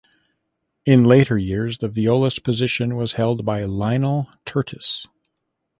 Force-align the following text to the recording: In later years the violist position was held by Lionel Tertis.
In 0.83 1.03
later 1.03 1.37
years 1.37 1.77
the 1.77 1.87
violist 1.87 2.43
position 2.43 2.95
was 2.95 3.11
held 3.11 3.45
by 3.45 3.65
Lionel 3.65 4.29
Tertis. 4.47 5.05